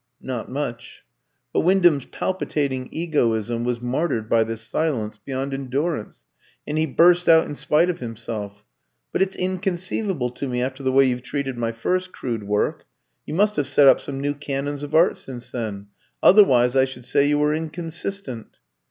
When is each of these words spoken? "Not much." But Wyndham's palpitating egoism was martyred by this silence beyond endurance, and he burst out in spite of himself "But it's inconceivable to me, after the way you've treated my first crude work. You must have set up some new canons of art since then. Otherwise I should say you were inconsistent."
"Not 0.23 0.49
much." 0.49 1.03
But 1.53 1.59
Wyndham's 1.59 2.05
palpitating 2.07 2.89
egoism 2.91 3.63
was 3.63 3.83
martyred 3.83 4.27
by 4.27 4.43
this 4.43 4.61
silence 4.61 5.19
beyond 5.23 5.53
endurance, 5.53 6.23
and 6.65 6.75
he 6.79 6.87
burst 6.87 7.29
out 7.29 7.45
in 7.45 7.53
spite 7.53 7.87
of 7.87 7.99
himself 7.99 8.63
"But 9.13 9.21
it's 9.21 9.35
inconceivable 9.35 10.31
to 10.31 10.47
me, 10.47 10.59
after 10.59 10.81
the 10.81 10.91
way 10.91 11.05
you've 11.05 11.21
treated 11.21 11.55
my 11.55 11.71
first 11.71 12.11
crude 12.13 12.45
work. 12.45 12.85
You 13.27 13.35
must 13.35 13.57
have 13.57 13.67
set 13.67 13.85
up 13.87 13.99
some 13.99 14.19
new 14.19 14.33
canons 14.33 14.81
of 14.81 14.95
art 14.95 15.17
since 15.17 15.51
then. 15.51 15.89
Otherwise 16.23 16.75
I 16.75 16.85
should 16.85 17.05
say 17.05 17.27
you 17.27 17.37
were 17.37 17.53
inconsistent." 17.53 18.57